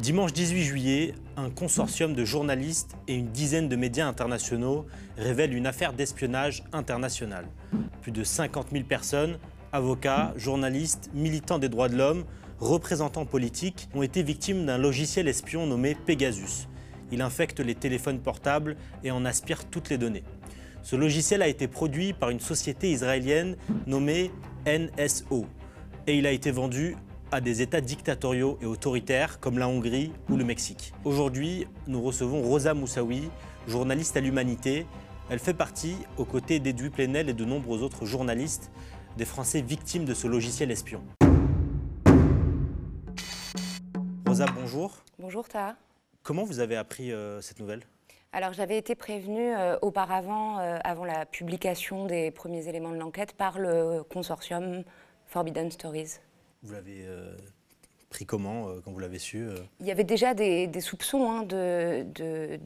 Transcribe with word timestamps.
Dimanche 0.00 0.32
18 0.32 0.62
juillet, 0.62 1.14
un 1.36 1.50
consortium 1.50 2.14
de 2.14 2.24
journalistes 2.24 2.96
et 3.06 3.14
une 3.14 3.28
dizaine 3.32 3.68
de 3.68 3.76
médias 3.76 4.06
internationaux 4.06 4.86
révèlent 5.18 5.54
une 5.54 5.66
affaire 5.66 5.92
d'espionnage 5.92 6.64
international. 6.72 7.44
Plus 8.00 8.10
de 8.10 8.24
50 8.24 8.68
000 8.72 8.84
personnes, 8.84 9.38
avocats, 9.72 10.32
journalistes, 10.36 11.10
militants 11.12 11.58
des 11.58 11.68
droits 11.68 11.90
de 11.90 11.98
l'homme, 11.98 12.24
représentants 12.60 13.26
politiques, 13.26 13.90
ont 13.94 14.02
été 14.02 14.22
victimes 14.22 14.64
d'un 14.64 14.78
logiciel 14.78 15.28
espion 15.28 15.66
nommé 15.66 15.94
Pegasus. 15.94 16.66
Il 17.12 17.20
infecte 17.20 17.60
les 17.60 17.74
téléphones 17.74 18.20
portables 18.20 18.78
et 19.04 19.10
en 19.10 19.26
aspire 19.26 19.66
toutes 19.66 19.90
les 19.90 19.98
données. 19.98 20.24
Ce 20.82 20.96
logiciel 20.96 21.42
a 21.42 21.48
été 21.48 21.68
produit 21.68 22.14
par 22.14 22.30
une 22.30 22.40
société 22.40 22.90
israélienne 22.90 23.54
nommée 23.86 24.30
NSO 24.66 25.44
et 26.06 26.16
il 26.16 26.26
a 26.26 26.32
été 26.32 26.50
vendu 26.50 26.96
à 27.32 27.40
des 27.40 27.62
États 27.62 27.80
dictatoriaux 27.80 28.58
et 28.60 28.66
autoritaires 28.66 29.38
comme 29.38 29.58
la 29.58 29.68
Hongrie 29.68 30.12
ou 30.28 30.36
le 30.36 30.44
Mexique. 30.44 30.92
Aujourd'hui, 31.04 31.66
nous 31.86 32.02
recevons 32.02 32.42
Rosa 32.42 32.74
Moussaoui, 32.74 33.30
journaliste 33.68 34.16
à 34.16 34.20
l'Humanité. 34.20 34.86
Elle 35.30 35.38
fait 35.38 35.54
partie, 35.54 35.96
aux 36.18 36.24
côtés 36.24 36.58
d'Edoui 36.58 36.90
Plenel 36.90 37.28
et 37.28 37.32
de 37.32 37.44
nombreux 37.44 37.82
autres 37.82 38.04
journalistes, 38.04 38.72
des 39.16 39.24
Français 39.24 39.60
victimes 39.60 40.04
de 40.04 40.14
ce 40.14 40.26
logiciel 40.26 40.70
espion. 40.72 41.02
Rosa, 44.26 44.46
bonjour. 44.54 45.04
Bonjour 45.18 45.48
Taha. 45.48 45.76
Comment 46.22 46.44
vous 46.44 46.58
avez 46.58 46.76
appris 46.76 47.12
euh, 47.12 47.40
cette 47.40 47.60
nouvelle? 47.60 47.82
Alors 48.32 48.52
j'avais 48.52 48.78
été 48.78 48.94
prévenue 48.94 49.54
euh, 49.54 49.76
auparavant, 49.82 50.58
euh, 50.58 50.78
avant 50.84 51.04
la 51.04 51.26
publication 51.26 52.06
des 52.06 52.30
premiers 52.30 52.68
éléments 52.68 52.90
de 52.90 52.98
l'enquête, 52.98 53.34
par 53.34 53.58
le 53.58 54.02
consortium 54.04 54.84
Forbidden 55.26 55.70
Stories. 55.70 56.18
Vous 56.62 56.72
l'avez 56.72 57.06
pris 58.10 58.26
comment 58.26 58.66
quand 58.84 58.90
vous 58.90 58.98
l'avez 58.98 59.18
su 59.18 59.46
Il 59.80 59.86
y 59.86 59.90
avait 59.90 60.04
déjà 60.04 60.34
des, 60.34 60.68
soupçons 60.80 61.30
hein, 61.30 61.44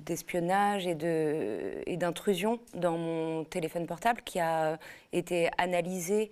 d'espionnage 0.05 0.87
et 0.87 1.97
d'intrusion 1.97 2.59
dans 2.75 2.98
mon 2.98 3.45
téléphone 3.45 3.86
portable 3.86 4.23
qui 4.23 4.41
a 4.41 4.78
été 5.12 5.48
analysé 5.59 6.31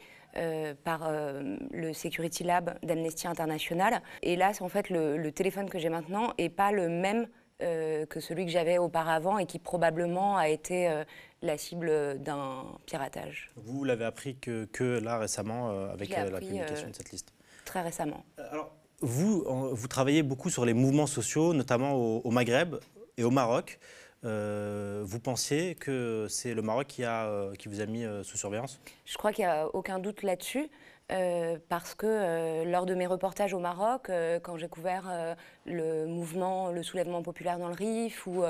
par 0.83 1.09
le 1.13 1.93
Security 1.93 2.43
Lab 2.43 2.79
d'Amnesty 2.83 3.29
International. 3.29 4.03
Et 4.23 4.35
là, 4.35 4.53
en 4.61 4.69
fait, 4.69 4.91
le, 4.91 5.17
le 5.17 5.31
téléphone 5.33 5.71
que 5.71 5.79
j'ai 5.79 5.89
maintenant 5.89 6.33
n'est 6.39 6.49
pas 6.49 6.73
le 6.73 6.89
même 6.89 7.29
euh, 7.63 8.07
que 8.07 8.19
celui 8.19 8.45
que 8.45 8.51
j'avais 8.51 8.79
auparavant 8.79 9.39
et 9.39 9.47
qui 9.47 9.61
probablement 9.61 10.37
a 10.37 10.49
été 10.49 10.89
euh, 10.89 11.05
la 11.43 11.57
cible 11.57 12.19
d'un 12.21 12.65
piratage. 12.87 13.53
Vous 13.55 13.85
l'avez 13.85 14.05
appris 14.05 14.37
que, 14.37 14.65
que, 14.65 14.99
là 14.99 15.19
récemment 15.19 15.71
euh, 15.71 15.93
avec 15.93 16.11
la 16.11 16.41
publication 16.41 16.89
de 16.89 16.95
cette 16.95 17.13
liste 17.13 17.33
Très 17.73 17.81
récemment. 17.81 18.23
Alors, 18.51 18.71
vous, 19.01 19.45
vous 19.73 19.89
travaillez 19.89 20.23
beaucoup 20.23 20.51
sur 20.51 20.67
les 20.67 20.75
mouvements 20.75 21.07
sociaux, 21.07 21.55
notamment 21.55 21.95
au, 21.95 22.31
Maghreb 22.31 22.77
et 23.17 23.25
au 23.25 23.31
Maroc. 23.31 23.79
vous 24.23 25.21
pensiez 25.21 25.75
que 25.75 26.27
c'est 26.29 26.53
le 26.53 26.61
Maroc 26.61 26.87
qui, 26.87 27.03
a, 27.03 27.51
qui 27.59 27.69
vous 27.69 27.81
a 27.81 27.87
mis 27.87 28.05
sous 28.25 28.37
surveillance? 28.37 28.79
Je 29.07 29.17
crois 29.17 29.33
qu'il 29.33 29.47
n'y 29.47 29.51
a 29.51 29.69
aucun 29.75 30.01
doute 30.01 30.23
là-dessus. 30.23 30.69
Euh, 31.13 31.59
parce 31.69 31.95
que 31.95 32.07
euh, 32.07 32.65
lors 32.65 32.87
de 32.87 32.95
mes 32.95 33.07
reportages 33.07 33.53
au 33.53 33.59
Maroc, 33.59 34.09
euh, 34.09 34.41
quand 34.41 34.57
j'ai 34.57 34.69
couvert 34.69 35.37
le 35.67 36.07
mouvement, 36.07 36.71
le 36.71 36.83
soulèvement 36.83 37.23
populaire 37.23 37.59
dans 37.59 37.69
le 37.69 37.75
Rif 37.75 38.27
ou 38.27 38.43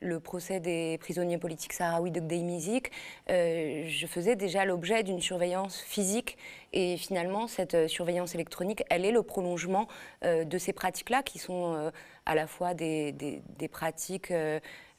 le 0.00 0.20
procès 0.20 0.60
des 0.60 0.98
prisonniers 0.98 1.38
politiques 1.38 1.72
sahraouis 1.72 2.10
de 2.10 2.20
Gdeim 2.20 2.48
je 3.28 4.06
faisais 4.06 4.36
déjà 4.36 4.64
l'objet 4.64 5.02
d'une 5.02 5.20
surveillance 5.20 5.80
physique. 5.80 6.36
Et 6.72 6.96
finalement 6.96 7.46
cette 7.46 7.88
surveillance 7.88 8.34
électronique, 8.34 8.84
elle 8.90 9.04
est 9.04 9.12
le 9.12 9.22
prolongement 9.22 9.86
de 10.22 10.58
ces 10.58 10.72
pratiques-là 10.72 11.22
qui 11.22 11.38
sont 11.38 11.90
à 12.26 12.34
la 12.34 12.46
fois 12.46 12.74
des 12.74 13.40
pratiques 13.70 14.32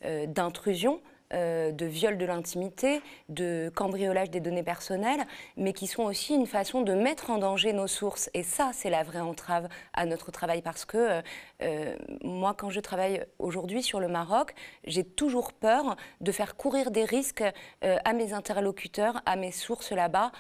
d'intrusion 0.04 1.02
euh, 1.34 1.72
de 1.72 1.86
viol 1.86 2.18
de 2.18 2.26
l'intimité, 2.26 3.02
de 3.30 3.72
cambriolage 3.76 4.32
des 4.32 4.40
données 4.40 4.64
personnelles, 4.64 5.26
mais 5.58 5.74
qui 5.74 5.86
sont 5.88 6.04
aussi 6.04 6.34
une 6.34 6.48
façon 6.48 6.82
de 6.82 6.94
mettre 6.94 7.30
en 7.30 7.38
danger 7.38 7.72
nos 7.72 7.88
sources. 7.88 8.30
Et 8.34 8.44
ça, 8.44 8.72
c'est 8.74 8.90
la 8.90 9.04
vraie 9.04 9.20
entrave 9.20 9.68
à 9.94 10.06
notre 10.06 10.32
travail, 10.32 10.62
parce 10.62 10.86
que 10.86 10.98
euh, 10.98 11.22
euh, 11.62 11.96
moi, 12.24 12.56
quand 12.58 12.70
je 12.70 12.80
travaille 12.80 13.24
aujourd'hui 13.38 13.84
sur 13.84 14.00
le 14.00 14.08
Maroc, 14.08 14.54
j'ai 14.86 15.04
toujours 15.04 15.54
peur 15.54 15.96
de 16.20 16.32
faire 16.32 16.56
courir 16.56 16.92
des 16.92 17.06
risques 17.06 17.44
à 17.82 18.14
mes 18.14 18.34
interlocuteurs, 18.34 19.22
à 19.26 19.36
mes 19.36 19.52
sources 19.52 19.92
là-bas 19.92 20.32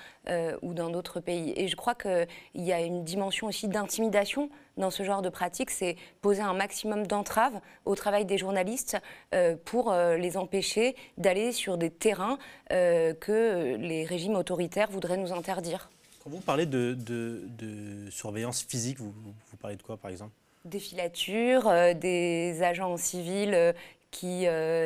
ou 0.62 0.74
dans 0.74 0.90
d'autres 0.90 1.19
pays. 1.19 1.53
Et 1.56 1.68
je 1.68 1.75
crois 1.75 1.96
qu'il 1.96 2.28
y 2.56 2.72
a 2.72 2.81
une 2.81 3.03
dimension 3.03 3.47
aussi 3.47 3.68
d'intimidation 3.68 4.50
dans 4.79 4.90
ce 4.90 5.03
genre 5.03 5.22
de 5.22 5.29
pratique, 5.29 5.69
c'est 5.69 5.95
poser 6.22 6.41
un 6.41 6.53
maximum 6.53 7.06
d'entraves 7.06 7.59
au 7.85 7.95
travail 7.95 8.25
des 8.25 8.38
journalistes 8.38 8.97
euh, 9.35 9.56
pour 9.66 9.91
euh, 9.91 10.17
les 10.17 10.38
empêcher 10.38 10.95
d'aller 11.17 11.51
sur 11.51 11.78
des 11.78 11.91
terrains 11.91 12.40
euh, 12.72 13.13
que 13.13 13.75
les 13.75 14.06
régimes 14.06 14.35
autoritaires 14.35 14.90
voudraient 14.90 15.17
nous 15.17 15.34
interdire. 15.34 15.90
Quand 16.23 16.29
vous 16.29 16.40
parlez 16.40 16.66
de, 16.66 16.97
surveillance 18.09 18.63
physique, 18.63 19.00
vous, 19.00 19.12
vous, 19.12 19.57
parlez 19.57 19.75
de 19.75 19.84
quoi 19.84 19.97
par 19.97 20.12
exemple? 20.12 20.31
Des 20.66 20.79
filatures, 20.79 21.72
des 21.96 22.61
agents 22.61 22.97
civils 22.97 23.73
qui 24.12 24.46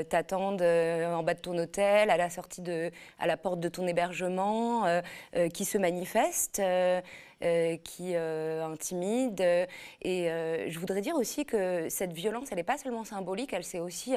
t'attendent 0.09 0.61
en 0.61 1.23
bas 1.23 1.33
de 1.33 1.39
ton 1.39 1.57
hôtel, 1.57 2.09
à 2.09 2.17
la 2.17 2.29
sortie 2.29 2.61
de, 2.61 2.91
à 3.19 3.27
la 3.27 3.37
porte 3.37 3.59
de 3.59 3.69
ton 3.69 3.87
hébergement, 3.87 4.85
qui 5.53 5.65
se 5.65 5.77
manifestent. 5.77 6.61
Euh, 7.43 7.75
qui 7.83 8.15
euh, 8.15 8.63
intimide. 8.63 9.41
Et 10.01 10.31
euh, 10.31 10.69
je 10.69 10.79
voudrais 10.79 11.01
dire 11.01 11.15
aussi 11.15 11.45
que 11.45 11.89
cette 11.89 12.13
violence, 12.13 12.47
elle 12.51 12.57
n'est 12.57 12.63
pas 12.63 12.77
seulement 12.77 13.03
symbolique, 13.03 13.51
elle 13.51 13.65
s'est 13.65 13.81
aussi 13.81 14.13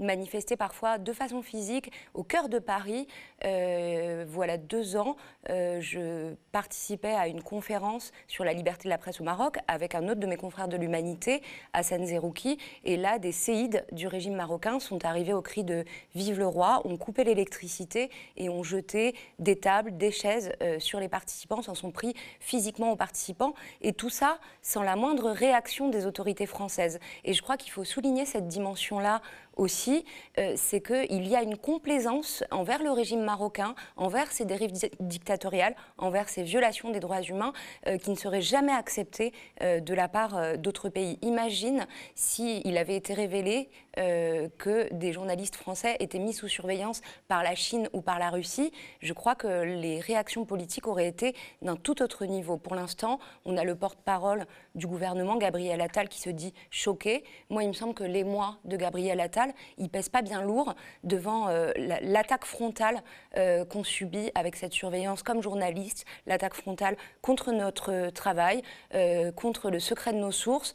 manifesté 0.00 0.56
parfois 0.56 0.98
de 0.98 1.12
façon 1.12 1.42
physique 1.42 1.92
au 2.14 2.24
cœur 2.24 2.48
de 2.48 2.58
Paris. 2.58 3.06
Euh, 3.44 4.24
voilà 4.28 4.56
deux 4.56 4.96
ans, 4.96 5.16
euh, 5.48 5.80
je 5.80 6.34
participais 6.52 7.14
à 7.14 7.28
une 7.28 7.42
conférence 7.42 8.12
sur 8.26 8.44
la 8.44 8.52
liberté 8.52 8.84
de 8.84 8.90
la 8.90 8.98
presse 8.98 9.20
au 9.20 9.24
Maroc 9.24 9.58
avec 9.68 9.94
un 9.94 10.08
autre 10.08 10.20
de 10.20 10.26
mes 10.26 10.36
confrères 10.36 10.68
de 10.68 10.76
l'Humanité, 10.76 11.42
Hassan 11.72 12.04
Zerouki. 12.06 12.58
Et 12.84 12.96
là, 12.96 13.18
des 13.18 13.32
séides 13.32 13.84
du 13.92 14.06
régime 14.06 14.34
marocain 14.34 14.80
sont 14.80 15.04
arrivés 15.04 15.32
au 15.32 15.42
cri 15.42 15.64
de 15.64 15.84
Vive 16.14 16.38
le 16.38 16.46
roi, 16.46 16.82
ont 16.84 16.96
coupé 16.96 17.24
l'électricité 17.24 18.10
et 18.36 18.48
ont 18.48 18.62
jeté 18.62 19.14
des 19.38 19.56
tables, 19.56 19.96
des 19.96 20.10
chaises 20.10 20.52
euh, 20.62 20.78
sur 20.78 21.00
les 21.00 21.08
participants, 21.08 21.62
s'en 21.62 21.74
sont 21.74 21.90
pris 21.90 22.14
physiquement 22.40 22.92
aux 22.92 22.96
participants. 22.96 23.54
Et 23.82 23.92
tout 23.92 24.10
ça 24.10 24.38
sans 24.62 24.82
la 24.82 24.96
moindre 24.96 25.30
réaction 25.30 25.88
des 25.88 26.06
autorités 26.06 26.46
françaises. 26.46 26.98
Et 27.24 27.32
je 27.32 27.42
crois 27.42 27.56
qu'il 27.56 27.72
faut 27.72 27.84
souligner 27.84 28.24
cette 28.24 28.48
dimension-là 28.48 29.22
aussi, 29.56 30.04
euh, 30.38 30.54
c'est 30.56 30.80
qu'il 30.80 31.26
y 31.28 31.36
a 31.36 31.42
une 31.42 31.56
complaisance 31.56 32.44
envers 32.50 32.82
le 32.82 32.90
régime 32.90 33.22
marocain, 33.22 33.74
envers 33.96 34.32
ses 34.32 34.44
dérives 34.44 34.72
dictatoriales, 35.00 35.76
envers 35.98 36.28
ses 36.28 36.42
violations 36.42 36.90
des 36.90 37.00
droits 37.00 37.22
humains, 37.22 37.52
euh, 37.86 37.98
qui 37.98 38.10
ne 38.10 38.16
seraient 38.16 38.40
jamais 38.40 38.72
acceptées 38.72 39.32
euh, 39.62 39.80
de 39.80 39.94
la 39.94 40.08
part 40.08 40.58
d'autres 40.58 40.88
pays. 40.88 41.18
Imagine 41.22 41.86
s'il 42.14 42.76
avait 42.78 42.96
été 42.96 43.14
révélé 43.14 43.68
que 43.96 44.92
des 44.94 45.12
journalistes 45.12 45.56
français 45.56 45.96
étaient 45.98 46.20
mis 46.20 46.32
sous 46.32 46.46
surveillance 46.46 47.00
par 47.26 47.42
la 47.42 47.54
Chine 47.54 47.88
ou 47.92 48.00
par 48.00 48.18
la 48.18 48.30
Russie. 48.30 48.72
Je 49.00 49.12
crois 49.12 49.34
que 49.34 49.64
les 49.64 49.98
réactions 49.98 50.44
politiques 50.44 50.86
auraient 50.86 51.08
été 51.08 51.34
d'un 51.60 51.76
tout 51.76 52.00
autre 52.00 52.24
niveau. 52.24 52.56
Pour 52.56 52.76
l'instant, 52.76 53.18
on 53.44 53.56
a 53.56 53.64
le 53.64 53.74
porte-parole 53.74 54.46
du 54.76 54.86
gouvernement, 54.86 55.36
Gabriel 55.36 55.80
Attal, 55.80 56.08
qui 56.08 56.20
se 56.20 56.30
dit 56.30 56.54
choqué. 56.70 57.24
Moi, 57.50 57.64
il 57.64 57.68
me 57.68 57.74
semble 57.74 57.94
que 57.94 58.04
les 58.04 58.24
mois 58.24 58.58
de 58.64 58.76
Gabriel 58.76 59.20
Attal 59.20 59.39
il 59.78 59.88
pèse 59.88 60.08
pas 60.08 60.22
bien 60.22 60.42
lourd 60.42 60.74
devant 61.04 61.48
euh, 61.48 61.72
l'attaque 61.76 62.44
frontale 62.44 63.02
euh, 63.36 63.64
qu'on 63.64 63.84
subit 63.84 64.30
avec 64.34 64.56
cette 64.56 64.72
surveillance 64.72 65.22
comme 65.22 65.42
journaliste, 65.42 66.04
l'attaque 66.26 66.54
frontale 66.54 66.96
contre 67.22 67.52
notre 67.52 68.10
travail, 68.10 68.62
euh, 68.94 69.32
contre 69.32 69.70
le 69.70 69.80
secret 69.80 70.12
de 70.12 70.18
nos 70.18 70.32
sources, 70.32 70.74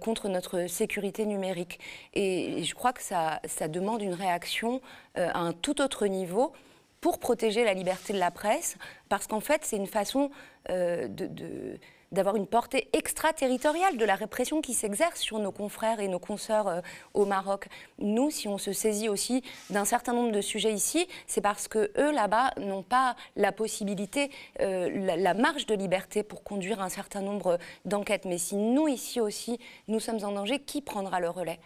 contre 0.00 0.28
notre 0.28 0.66
sécurité 0.66 1.26
numérique. 1.26 1.80
Et, 2.14 2.62
je 2.62 2.74
crois 2.74 2.92
que 2.92 3.02
ça 3.02 3.40
demande 3.68 4.02
une 4.02 4.14
réaction 4.14 4.80
à 5.14 5.38
un 5.38 5.52
tout 5.52 5.80
autre 5.80 6.06
niveau 6.06 6.52
pour 7.00 7.18
protéger 7.18 7.64
la 7.64 7.74
liberté 7.74 8.12
de 8.12 8.18
la 8.18 8.30
presse, 8.30 8.76
parce 9.08 9.26
qu'en 9.26 9.40
fait, 9.40 9.64
c'est 9.64 9.76
une 9.76 9.86
façon 9.86 10.30
de 10.68 11.78
d'avoir 12.14 12.36
une 12.36 12.46
portée 12.46 12.88
extraterritoriale 12.92 13.98
de 13.98 14.04
la 14.04 14.14
répression 14.14 14.62
qui 14.62 14.72
s'exerce 14.72 15.20
sur 15.20 15.38
nos 15.38 15.52
confrères 15.52 16.00
et 16.00 16.08
nos 16.08 16.18
consoeurs 16.18 16.68
euh, 16.68 16.80
au 17.12 17.26
Maroc. 17.26 17.66
Nous, 17.98 18.30
si 18.30 18.48
on 18.48 18.56
se 18.56 18.72
saisit 18.72 19.08
aussi 19.08 19.42
d'un 19.68 19.84
certain 19.84 20.14
nombre 20.14 20.32
de 20.32 20.40
sujets 20.40 20.72
ici, 20.72 21.06
c'est 21.26 21.40
parce 21.40 21.68
que 21.68 21.90
eux 21.98 22.12
là-bas 22.12 22.52
n'ont 22.58 22.82
pas 22.82 23.16
la 23.36 23.52
possibilité, 23.52 24.30
euh, 24.60 25.16
la, 25.16 25.34
marge 25.34 25.66
de 25.66 25.74
liberté 25.74 26.22
pour 26.22 26.44
conduire 26.44 26.80
un 26.80 26.88
certain 26.88 27.20
nombre 27.20 27.58
d'enquêtes. 27.84 28.24
Mais 28.24 28.38
si 28.38 28.56
nous 28.56 28.88
ici 28.88 29.20
aussi, 29.20 29.58
nous 29.88 30.00
sommes 30.00 30.22
en 30.24 30.32
danger, 30.32 30.60
qui 30.60 30.80
prendra 30.80 31.20
le 31.20 31.28
relais? 31.28 31.58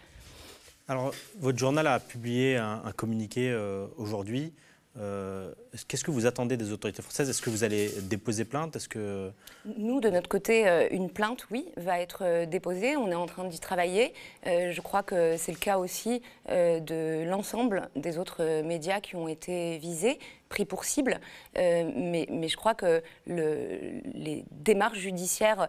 Alors, 0.89 1.12
votre 1.39 1.59
journal 1.59 1.87
a 1.87 2.00
publié 2.00 2.56
un, 2.56 2.81
communiqué 2.97 3.50
euh, 3.50 3.87
aujourd'hui 3.99 4.55
Euh, 4.96 5.52
qu'est-ce 5.87 6.02
que 6.02 6.11
vous 6.11 6.26
attendez 6.26 6.56
des 6.56 6.73
autorités 6.73 7.02
françaises? 7.02 7.29
Est-ce 7.29 7.43
que 7.43 7.50
vous 7.50 7.62
allez 7.62 7.90
déposer 8.02 8.44
plainte? 8.44 8.75
Est-ce 8.76 8.88
que 8.88 9.31
nous, 9.76 10.00
de 10.00 10.08
notre 10.08 10.29
côté, 10.29 10.69
euh, 10.69 10.88
une 10.90 11.11
plainte, 11.11 11.46
oui, 11.50 11.69
va 11.76 12.00
être 12.00 12.23
euh, 12.25 12.46
déposée. 12.46 12.96
On 12.96 13.11
est 13.11 13.14
en 13.14 13.26
train 13.26 13.44
d'y 13.44 13.61
travailler. 13.61 14.12
je 14.44 14.81
crois 14.81 15.02
que 15.02 15.37
c'est 15.37 15.52
le 15.52 15.58
cas 15.58 15.79
aussi 15.79 16.23
de 16.49 17.25
l'ensemble 17.29 17.88
des 17.96 18.19
autres 18.19 18.62
médias 18.62 19.00
qui 19.00 19.17
ont 19.17 19.29
été 19.29 19.79
visés, 19.79 20.19
pris 20.49 20.64
pour 20.64 20.85
cible. 20.85 21.20
Mais, 21.55 22.26
mais, 22.31 22.49
je 22.49 22.56
crois 22.56 22.75
que 22.75 23.02
le, 23.26 24.00
les 24.14 24.44
démarches 24.50 24.99
judiciaires 24.99 25.69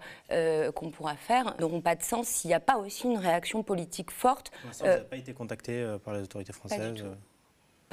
qu'on 0.75 0.92
pourra 0.92 1.16
faire 1.16 1.56
n'auront 1.60 1.81
pas 1.81 1.95
de 1.95 2.04
sens 2.04 2.27
s'il 2.27 2.50
n'y 2.50 2.56
a 2.56 2.60
pas 2.60 2.77
aussi 2.77 3.07
une 3.07 3.18
réaction 3.18 3.63
politique 3.63 4.12
forte. 4.12 4.51
vous 4.63 4.86
n'avez 4.86 5.04
pas 5.04 5.18
été 5.18 5.33
contacté 5.33 5.98
par 6.04 6.13
les 6.13 6.21
autorités 6.21 6.54
françaises 6.54 7.04
pas 7.04 7.29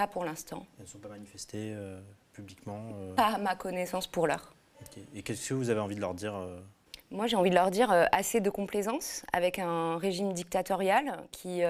pour 0.07 0.25
l'instant. 0.25 0.67
Elles 0.79 0.85
ne 0.85 0.91
sont 0.91 0.99
pas 0.99 1.09
manifestées 1.09 1.73
euh, 1.75 1.99
publiquement 2.33 2.91
euh 3.01 3.15
Pas 3.15 3.35
à 3.35 3.39
ma 3.39 3.55
connaissance 3.55 4.07
pour 4.07 4.27
l'heure. 4.27 4.55
Et 5.15 5.23
qu'est-ce 5.23 5.49
que 5.49 5.55
vous 5.55 5.71
avez 5.71 5.81
envie 5.81 5.97
de 5.97 6.03
leur 6.03 6.13
dire 6.13 6.35
euh 6.35 6.61
Moi, 7.11 7.27
j'ai 7.27 7.37
envie 7.37 7.49
de 7.49 7.55
leur 7.55 7.71
dire 7.71 7.91
assez 8.13 8.41
de 8.41 8.51
complaisance 8.51 9.25
avec 9.33 9.59
un 9.59 9.97
régime 9.97 10.35
dictatorial 10.35 11.25
qui 11.33 11.61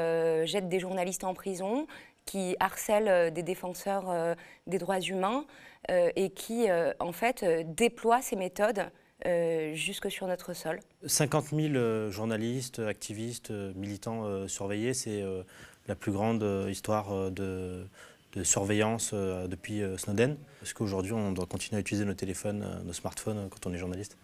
jette 0.45 0.69
des 0.69 0.81
journalistes 0.81 1.23
en 1.23 1.35
prison, 1.35 1.87
qui 2.25 2.57
harcèle 2.59 3.33
des 3.33 3.45
défenseurs 3.45 4.37
des 4.67 4.79
droits 4.79 5.01
humains 5.01 5.47
et 5.89 6.31
qui, 6.31 6.67
en 6.99 7.13
fait, 7.13 7.45
déploie 7.77 8.23
ses 8.23 8.35
méthodes 8.35 8.91
jusque 9.75 10.11
sur 10.11 10.27
notre 10.27 10.53
sol. 10.53 10.81
50 11.07 11.51
000 11.55 12.11
journalistes, 12.11 12.81
activistes, 12.81 13.53
militants 13.77 14.49
surveillés, 14.49 14.95
c'est 14.95 15.25
la 15.87 15.95
plus 15.95 16.11
grande 16.11 16.45
histoire 16.69 17.31
de 17.31 17.87
de 18.37 18.45
surveillance 18.45 19.11
euh, 19.15 19.49
depuis 19.49 19.83
euh, 19.83 19.97
Snowden 19.97 20.37
Est-ce 20.63 20.75
qu'aujourd'hui, 20.75 21.13
on 21.13 21.33
doit 21.33 21.47
continuer 21.47 21.79
à 21.79 21.81
utiliser 21.81 22.05
nos 22.05 22.15
téléphones, 22.15 22.63
euh, 22.63 22.83
nos 22.85 22.93
smartphones 22.93 23.49
quand 23.51 23.67
on 23.69 23.73
est 23.73 23.79
journaliste? 23.79 24.17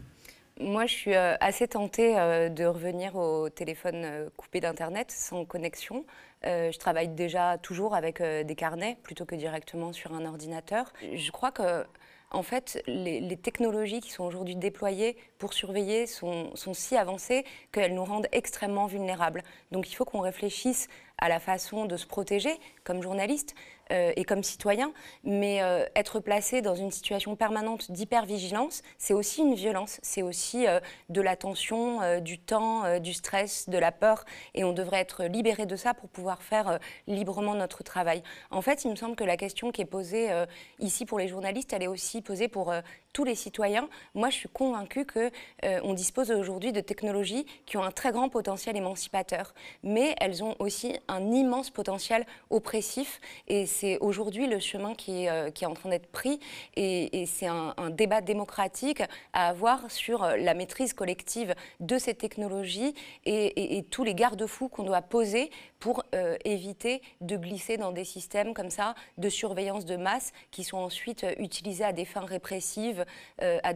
Moi, 0.60 0.84
je 0.84 0.92
suis 0.92 1.14
assez 1.14 1.66
tentée 1.66 2.12
de 2.12 2.64
revenir 2.66 3.16
au 3.16 3.48
téléphone 3.48 4.28
coupé 4.36 4.60
d'Internet, 4.60 5.10
sans 5.10 5.46
connexion. 5.46 6.04
Je 6.44 6.78
travaille 6.78 7.08
déjà 7.08 7.56
toujours 7.56 7.94
avec 7.94 8.22
des 8.22 8.54
carnets 8.54 8.98
plutôt 9.02 9.24
que 9.24 9.34
directement 9.34 9.94
sur 9.94 10.12
un 10.12 10.26
ordinateur. 10.26 10.92
Je 11.14 11.30
crois 11.30 11.52
que 11.52 11.84
en 12.32 12.42
fait, 12.42 12.82
les, 12.86 13.36
technologies 13.36 14.00
qui 14.00 14.10
sont 14.10 14.24
aujourd'hui 14.24 14.56
déployées 14.56 15.16
pour 15.38 15.52
surveiller 15.52 16.06
sont, 16.06 16.50
sont 16.54 16.72
si 16.72 16.96
avancées 16.96 17.44
qu'elles 17.72 17.94
nous 17.94 18.04
rendent 18.04 18.28
extrêmement 18.32 18.86
vulnérables. 18.86 19.42
Donc 19.70 19.90
il 19.90 19.94
faut 19.94 20.04
qu'on 20.04 20.20
réfléchisse 20.20 20.88
à 21.18 21.28
la 21.28 21.40
façon 21.40 21.84
de 21.84 21.96
se 21.96 22.06
protéger 22.06 22.52
comme 22.84 23.02
journaliste, 23.02 23.54
euh, 23.92 24.12
et 24.16 24.24
comme 24.24 24.42
citoyen, 24.42 24.92
mais 25.22 25.62
euh, 25.62 25.84
être 25.94 26.18
placé 26.20 26.62
dans 26.62 26.74
une 26.74 26.90
situation 26.90 27.36
permanente 27.36 27.90
d'hypervigilance, 27.90 28.82
c'est 28.98 29.12
aussi 29.12 29.42
une 29.42 29.54
violence, 29.54 29.98
c'est 30.02 30.22
aussi 30.22 30.66
euh, 30.66 30.80
de 31.10 31.20
la 31.20 31.36
tension, 31.36 32.20
du 32.20 32.38
temps, 32.38 32.98
du 32.98 33.12
stress, 33.12 33.68
de 33.68 33.78
la 33.78 33.92
peur, 33.92 34.24
et 34.54 34.64
on 34.64 34.72
devrait 34.72 35.00
être 35.00 35.24
libéré 35.24 35.66
de 35.66 35.76
ça 35.76 35.94
pour 35.94 36.08
pouvoir 36.08 36.42
faire 36.42 36.78
librement 37.06 37.54
notre 37.54 37.82
travail. 37.82 38.22
En 38.50 38.62
fait, 38.62 38.84
il 38.84 38.90
me 38.90 38.96
semble 38.96 39.16
que 39.16 39.24
la 39.24 39.36
question 39.36 39.72
qui 39.72 39.82
est 39.82 39.86
posée 39.86 40.30
ici 40.78 41.04
pour 41.04 41.18
les 41.18 41.28
journalistes, 41.28 41.72
elle 41.72 41.82
est 41.82 41.88
aussi 41.88 42.22
posée 42.22 42.48
pour 42.48 42.72
tous 43.12 43.24
les 43.24 43.34
citoyens. 43.34 43.88
Moi, 44.14 44.30
je 44.30 44.36
suis 44.36 44.48
convaincue 44.48 45.06
qu'on 45.06 45.30
on 45.62 45.94
dispose 45.94 46.30
aujourd'hui 46.30 46.72
de 46.72 46.80
technologies 46.80 47.46
qui 47.66 47.76
ont 47.76 47.82
un 47.82 47.90
très 47.90 48.12
grand 48.12 48.28
potentiel 48.28 48.76
émancipateur, 48.76 49.54
mais 49.82 50.14
elles 50.20 50.42
ont 50.42 50.56
aussi 50.58 50.96
un 51.08 51.32
immense 51.32 51.70
potentiel 51.70 52.26
oppressif, 52.50 53.20
et 53.48 53.66
c'est 53.66 53.81
aujourd'hui 54.00 54.46
le 54.46 54.58
chemin 54.58 54.94
qui 54.94 55.24
est, 55.24 55.30
euh, 55.30 55.50
qui 55.50 55.64
est, 55.64 55.66
en 55.66 55.74
train 55.74 55.90
d'être 55.90 56.06
pris 56.06 56.40
et, 56.76 57.26
c'est 57.26 57.46
un, 57.46 57.74
débat 57.90 58.20
démocratique 58.20 59.02
à 59.32 59.48
avoir 59.48 59.90
sur 59.90 60.22
euh, 60.22 60.36
la 60.36 60.54
maîtrise 60.54 60.92
collective 60.92 61.54
de 61.80 61.98
ces 61.98 62.14
technologies 62.14 62.94
et, 63.24 63.84
tous 63.90 64.04
les 64.04 64.14
garde-fous 64.14 64.68
qu'on 64.68 64.84
doit 64.84 65.02
poser 65.02 65.50
pour 65.78 66.04
euh, 66.14 66.36
éviter 66.44 67.02
de 67.20 67.36
glisser 67.36 67.76
dans 67.76 67.92
des 67.92 68.04
systèmes 68.04 68.54
comme 68.54 68.70
ça 68.70 68.94
de 69.18 69.28
surveillance 69.28 69.84
de 69.84 69.96
masse 69.96 70.32
qui 70.50 70.64
sont 70.64 70.78
ensuite 70.78 71.26
utilisés 71.38 71.84
à 71.84 71.92
des 71.92 72.04
fins 72.04 72.24
répressives, 72.24 73.04
à 73.40 73.72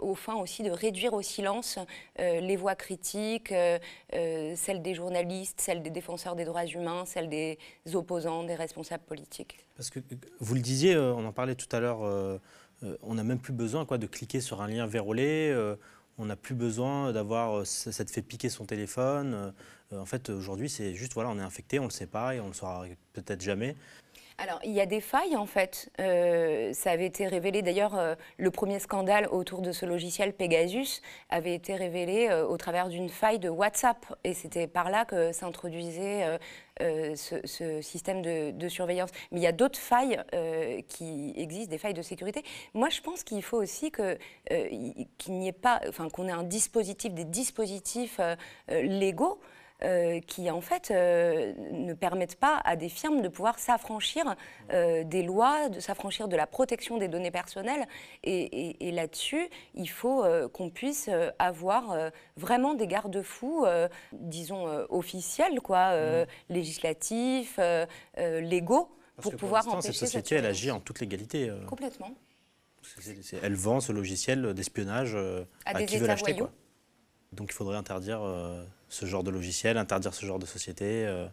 aux 0.00 0.14
fins 0.14 0.34
aussi 0.34 0.62
de 0.62 0.70
réduire 0.70 1.12
au 1.14 1.22
silence 1.22 1.78
les 2.18 2.56
voix 2.56 2.74
critiques, 2.74 3.52
celles 4.12 4.82
des 4.82 4.94
journalistes, 4.94 5.60
celles 5.60 5.82
des 5.82 5.90
défenseurs 5.90 6.34
des 6.34 6.44
droits 6.44 6.64
humains, 6.64 7.04
celles 7.06 7.28
des 7.28 7.58
opposants, 7.94 8.44
des 8.44 8.54
responsables 8.54 9.04
politiques. 9.04 9.25
Parce 9.76 9.90
que 9.90 10.00
vous 10.40 10.54
le 10.54 10.60
disiez, 10.60 10.94
euh, 10.94 11.12
on 11.14 11.26
en 11.26 11.32
parlait 11.32 11.54
tout 11.54 11.68
à 11.74 11.80
l'heure, 11.80 12.02
euh, 12.04 12.38
euh, 12.82 12.96
on 13.02 13.14
n'a 13.14 13.24
même 13.24 13.38
plus 13.38 13.52
besoin 13.52 13.84
quoi, 13.84 13.98
de 13.98 14.06
cliquer 14.06 14.40
sur 14.40 14.62
un 14.62 14.68
lien 14.68 14.86
vérolé, 14.86 15.54
on 16.18 16.24
n'a 16.24 16.36
plus 16.36 16.54
besoin 16.54 17.12
d'avoir, 17.12 17.66
ça 17.66 18.04
fait 18.06 18.22
piquer 18.22 18.48
son 18.48 18.64
téléphone. 18.64 19.52
en 19.92 20.06
fait, 20.06 20.30
aujourd'hui, 20.30 20.70
c'est 20.70 20.94
juste, 20.94 21.12
voilà, 21.12 21.28
on 21.30 21.38
est 21.38 21.42
infecté, 21.42 21.78
on 21.78 21.82
ne 21.82 21.88
le 21.88 21.92
sait 21.92 22.06
pas 22.06 22.34
et 22.34 22.40
on 22.40 22.44
ne 22.44 22.48
le 22.48 22.54
saura 22.54 22.86
peut-être 23.12 23.42
jamais. 23.42 23.76
Alors, 24.38 24.60
il 24.64 24.72
y 24.72 24.80
a 24.80 24.86
des 24.86 25.00
failles, 25.00 25.34
en 25.34 25.46
fait. 25.46 25.90
Euh, 25.98 26.70
ça 26.74 26.90
avait 26.90 27.06
été 27.06 27.26
révélé, 27.26 27.62
d'ailleurs, 27.62 27.96
euh, 27.96 28.14
le 28.36 28.50
premier 28.50 28.78
scandale 28.80 29.28
autour 29.30 29.62
de 29.62 29.72
ce 29.72 29.86
logiciel 29.86 30.34
Pegasus 30.34 31.00
avait 31.30 31.54
été 31.54 31.74
révélé 31.74 32.28
euh, 32.28 32.46
au 32.46 32.58
travers 32.58 32.88
d'une 32.88 33.08
faille 33.08 33.38
de 33.38 33.48
WhatsApp. 33.48 33.96
Et 34.24 34.34
c'était 34.34 34.66
par 34.66 34.90
là 34.90 35.06
que 35.06 35.32
s'introduisait 35.32 36.38
ce, 36.78 37.80
système 37.80 38.20
de, 38.20 38.68
surveillance. 38.68 39.10
Mais 39.32 39.40
il 39.40 39.42
y 39.42 39.46
a 39.46 39.52
d'autres 39.52 39.78
failles 39.78 40.20
qui 40.88 41.32
existent, 41.36 41.70
des 41.70 41.78
failles 41.78 41.94
de 41.94 42.02
sécurité. 42.02 42.44
Moi, 42.74 42.90
je 42.90 43.00
pense 43.00 43.24
qu'il 43.24 43.42
faut 43.42 43.56
aussi 43.56 43.90
qu'il 43.90 45.32
n'y 45.32 45.48
ait 45.48 45.52
pas, 45.52 45.80
enfin, 45.88 46.10
qu'on 46.10 46.28
ait 46.28 46.32
un 46.32 46.42
dispositif, 46.42 47.14
des 47.14 47.24
dispositifs 47.24 48.20
légaux 48.68 49.40
euh, 49.84 50.20
qui 50.20 50.50
en 50.50 50.62
fait 50.62 50.90
euh, 50.90 51.52
ne 51.70 51.92
permettent 51.92 52.36
pas 52.36 52.62
à 52.64 52.76
des 52.76 52.88
firmes 52.88 53.20
de 53.20 53.28
pouvoir 53.28 53.58
s'affranchir 53.58 54.34
euh, 54.72 55.04
des 55.04 55.22
lois, 55.22 55.68
de 55.68 55.80
s'affranchir 55.80 56.28
de 56.28 56.36
la 56.36 56.46
protection 56.46 56.96
des 56.96 57.08
données 57.08 57.30
personnelles. 57.30 57.86
Et, 58.24 58.90
là-dessus, 58.90 59.50
il 59.74 59.90
faut 59.90 60.24
qu'on 60.54 60.70
puisse 60.70 61.10
avoir 61.38 62.10
vraiment 62.36 62.72
des 62.72 62.86
garde-fous, 62.86 63.66
disons 64.12 64.66
officiels, 64.88 65.60
quoi, 65.60 65.94
mmh. 65.94 66.26
législatifs, 66.48 67.60
légaux, 68.16 68.88
pour, 69.20 69.36
pouvoir 69.36 69.68
empêcher 69.68 69.92
cette 69.92 70.08
société, 70.08 70.36
elle 70.36 70.46
agit 70.46 70.70
en 70.70 70.80
toute 70.80 71.00
légalité. 71.00 71.52
Complètement. 71.66 72.10
elle 73.42 73.54
vend 73.54 73.80
ce 73.80 73.92
logiciel 73.92 74.54
d'espionnage 74.54 75.14
à, 75.14 75.76
à, 75.76 75.84
qui 75.84 75.98
veut 75.98 76.06
l'acheter. 76.06 76.34
Donc 77.36 77.50
il 77.50 77.54
faudrait 77.54 77.76
interdire 77.76 78.20
ce 78.88 79.06
genre 79.06 79.22
de 79.22 79.30
logiciel, 79.30 79.76
interdire 79.76 80.14
ce 80.14 80.24
genre 80.26 80.38
de 80.38 80.46
société 80.46 81.06
euh. 81.06 81.26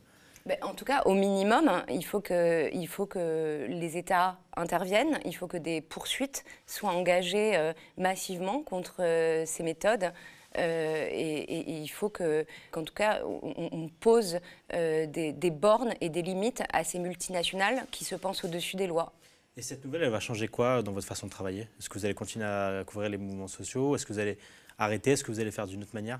ben, 0.46 0.58
en 0.62 0.74
tout 0.74 0.86
cas, 0.86 1.04
au 1.06 1.13
minimum, 1.13 1.68
hein, 1.68 1.86
il, 1.89 2.06
faut 2.06 2.22
que, 2.22 2.70
il 2.74 2.88
faut 2.88 3.06
que 3.06 3.66
les 3.70 3.98
États 3.98 4.38
interviennent, 4.56 5.20
il 5.25 5.36
faut 5.36 5.48
que 5.48 5.58
des 5.58 5.82
poursuites 5.82 6.44
soient 6.68 6.92
engagées 6.92 7.56
euh, 7.56 7.74
massivement 7.98 8.62
contre 8.62 8.98
euh, 9.00 9.46
ces 9.46 9.63
méthodes. 9.63 10.12
et, 10.56 11.82
il 11.82 11.88
faut 11.88 12.10
que, 12.10 12.46
qu'en 12.72 12.84
tout 12.84 12.94
cas, 12.94 13.22
on, 13.25 13.89
pose 14.00 14.39
des, 14.72 15.34
des, 15.34 15.51
bornes 15.51 15.96
et 16.00 16.10
des 16.10 16.22
limites 16.22 16.62
à 16.72 16.84
ces 16.84 17.00
multinationales 17.00 17.88
qui 17.89 18.06
se 18.06 18.13
pensent 18.16 18.44
au-dessus 18.44 18.75
des 18.75 18.86
lois. 18.86 19.13
Et 19.58 19.63
cette 19.63 19.84
nouvelle, 19.84 20.04
elle 20.04 20.12
va 20.12 20.20
changer 20.20 20.48
quoi 20.48 20.84
dans 20.84 20.92
votre 20.92 21.08
façon 21.08 21.25
de 21.25 21.32
travailler? 21.32 21.68
Est-ce 21.80 21.89
que 21.89 21.98
vous 21.98 22.06
allez 22.06 22.13
continuer 22.13 22.46
à 22.46 22.84
couvrir 22.86 23.10
les 23.10 23.18
mouvements 23.18 23.48
sociaux? 23.48 23.96
Est-ce 23.96 24.06
que 24.06 24.13
vous 24.13 24.20
allez 24.20 24.38
arrêter 24.77 25.12
Est-ce 25.12 25.24
que 25.24 25.32
vous 25.32 25.39
allez 25.39 25.51
faire 25.51 25.68
d'une 25.68 25.84
autre 25.84 25.94
manière? 25.94 26.20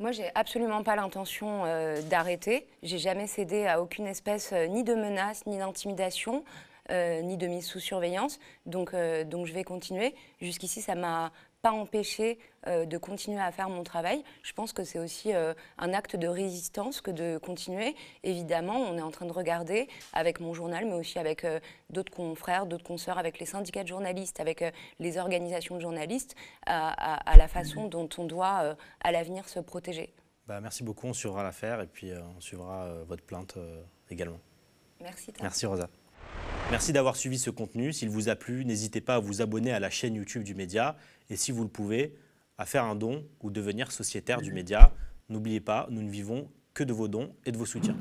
Moi, 0.00 0.10
j'ai 0.10 0.30
absolument 0.34 0.82
pas 0.82 0.96
l'intention 0.96 1.64
euh, 1.64 2.02
d'arrêter. 2.02 2.66
J'ai 2.82 2.98
jamais 2.98 3.28
cédé 3.28 3.66
à 3.66 3.80
aucune 3.80 4.06
espèce 4.06 4.52
euh, 4.52 4.66
ni 4.66 4.82
de 4.82 4.94
menace, 4.94 5.46
ni 5.46 5.58
d'intimidation, 5.58 6.44
euh, 6.90 7.22
ni 7.22 7.36
de 7.36 7.46
mise 7.46 7.64
sous 7.64 7.78
surveillance. 7.78 8.40
Donc, 8.66 8.94
donc 9.26 9.46
je 9.46 9.52
vais 9.52 9.62
continuer. 9.62 10.14
Jusqu'ici, 10.40 10.82
ça 10.82 10.96
m'a 10.96 11.30
pas 11.64 11.72
empêcher 11.72 12.38
euh, 12.66 12.84
de 12.84 12.98
continuer 12.98 13.40
à 13.40 13.50
faire 13.50 13.70
mon 13.70 13.84
travail. 13.84 14.22
Je 14.42 14.52
pense 14.52 14.74
que 14.74 14.84
c'est 14.84 14.98
aussi 14.98 15.32
euh, 15.32 15.54
un 15.78 15.94
acte 15.94 16.14
de 16.14 16.28
résistance 16.28 17.00
que 17.00 17.10
de 17.10 17.38
continuer. 17.38 17.96
Évidemment, 18.22 18.76
on 18.76 18.98
est 18.98 19.02
en 19.02 19.10
train 19.10 19.24
de 19.24 19.32
regarder 19.32 19.88
avec 20.12 20.40
mon 20.40 20.52
journal, 20.52 20.84
mais 20.84 20.92
aussi 20.92 21.18
avec 21.18 21.42
euh, 21.42 21.60
d'autres 21.88 22.12
confrères, 22.12 22.66
d'autres 22.66 22.84
consoeurs, 22.84 23.16
avec 23.16 23.38
les 23.38 23.46
syndicats 23.46 23.82
de 23.82 23.88
journalistes, 23.88 24.40
avec 24.40 24.62
les 24.98 25.16
organisations 25.16 25.76
de 25.76 25.80
journalistes, 25.80 26.34
à, 26.66 27.36
la 27.38 27.48
façon 27.48 27.88
dont 27.88 28.10
on 28.18 28.24
doit 28.24 28.76
à 29.00 29.12
l'avenir 29.12 29.48
se 29.48 29.58
protéger. 29.58 30.12
Bah, 30.46 30.60
merci 30.60 30.84
beaucoup, 30.84 31.06
on 31.06 31.14
suivra 31.14 31.42
l'affaire 31.42 31.80
et 31.80 31.86
puis 31.86 32.12
on 32.36 32.40
suivra 32.40 33.04
votre 33.04 33.24
plainte 33.24 33.56
également. 34.10 34.40
Merci. 35.00 35.32
Merci 35.40 35.64
Rosa. 35.64 35.88
Merci 36.74 36.92
d'avoir 36.92 37.14
suivi 37.14 37.38
ce 37.38 37.50
contenu. 37.50 37.92
S'il 37.92 38.10
vous 38.10 38.28
a 38.28 38.34
plu, 38.34 38.64
n'hésitez 38.64 39.00
pas 39.00 39.14
à 39.14 39.18
vous 39.20 39.40
abonner 39.40 39.70
à 39.70 39.78
la 39.78 39.90
chaîne 39.90 40.16
YouTube 40.16 40.42
du 40.42 40.56
média 40.56 40.96
et 41.30 41.36
si 41.36 41.52
vous 41.52 41.62
le 41.62 41.68
pouvez, 41.68 42.16
à 42.58 42.66
faire 42.66 42.82
un 42.82 42.96
don 42.96 43.24
ou 43.44 43.52
devenir 43.52 43.92
sociétaire 43.92 44.40
du 44.42 44.52
média. 44.52 44.92
N'oubliez 45.28 45.60
pas, 45.60 45.86
nous 45.90 46.02
ne 46.02 46.10
vivons 46.10 46.50
que 46.74 46.82
de 46.82 46.92
vos 46.92 47.06
dons 47.06 47.32
et 47.46 47.52
de 47.52 47.56
vos 47.56 47.64
soutiens. 47.64 47.96